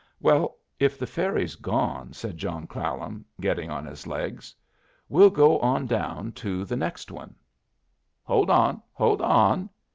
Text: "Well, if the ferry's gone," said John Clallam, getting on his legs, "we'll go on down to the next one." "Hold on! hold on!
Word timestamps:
"Well, 0.19 0.57
if 0.79 0.97
the 0.97 1.05
ferry's 1.05 1.53
gone," 1.53 2.13
said 2.13 2.35
John 2.35 2.65
Clallam, 2.65 3.23
getting 3.39 3.69
on 3.69 3.85
his 3.85 4.07
legs, 4.07 4.55
"we'll 5.09 5.29
go 5.29 5.59
on 5.59 5.85
down 5.85 6.31
to 6.41 6.65
the 6.65 6.75
next 6.75 7.11
one." 7.11 7.35
"Hold 8.23 8.49
on! 8.49 8.81
hold 8.93 9.21
on! 9.21 9.69